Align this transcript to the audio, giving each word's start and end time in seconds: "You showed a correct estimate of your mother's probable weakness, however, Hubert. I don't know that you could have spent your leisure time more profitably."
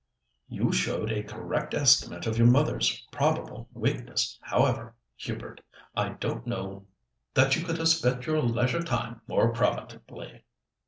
"You 0.47 0.71
showed 0.73 1.11
a 1.11 1.21
correct 1.21 1.75
estimate 1.75 2.25
of 2.25 2.35
your 2.35 2.47
mother's 2.47 3.05
probable 3.11 3.69
weakness, 3.71 4.39
however, 4.41 4.95
Hubert. 5.15 5.61
I 5.95 6.13
don't 6.13 6.47
know 6.47 6.87
that 7.35 7.55
you 7.55 7.63
could 7.63 7.77
have 7.77 7.89
spent 7.89 8.25
your 8.25 8.41
leisure 8.41 8.81
time 8.81 9.21
more 9.27 9.53
profitably." 9.53 10.43